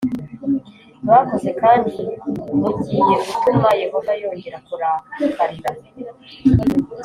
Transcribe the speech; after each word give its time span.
Bakoze 1.07 1.49
kandi 1.61 1.89
mugiye 2.59 3.13
gutuma 3.27 3.69
yehova 3.81 4.11
yongera 4.21 4.57
kurakarira 4.67 5.69